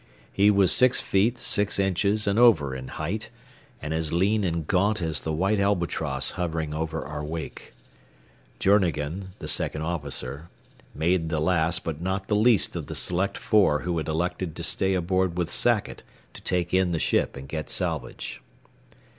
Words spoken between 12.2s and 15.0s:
least of the select four who had elected to stay